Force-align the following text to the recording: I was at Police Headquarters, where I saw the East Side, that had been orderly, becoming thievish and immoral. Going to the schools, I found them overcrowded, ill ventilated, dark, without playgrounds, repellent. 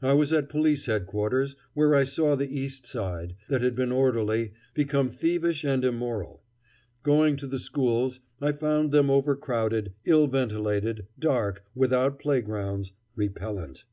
I 0.00 0.14
was 0.14 0.32
at 0.32 0.48
Police 0.48 0.86
Headquarters, 0.86 1.54
where 1.74 1.94
I 1.94 2.04
saw 2.04 2.34
the 2.34 2.48
East 2.48 2.86
Side, 2.86 3.36
that 3.50 3.60
had 3.60 3.74
been 3.74 3.92
orderly, 3.92 4.52
becoming 4.72 5.12
thievish 5.12 5.62
and 5.62 5.84
immoral. 5.84 6.42
Going 7.02 7.36
to 7.36 7.46
the 7.46 7.58
schools, 7.58 8.20
I 8.40 8.52
found 8.52 8.92
them 8.92 9.10
overcrowded, 9.10 9.92
ill 10.06 10.26
ventilated, 10.26 11.06
dark, 11.18 11.64
without 11.74 12.18
playgrounds, 12.18 12.92
repellent. 13.14 13.84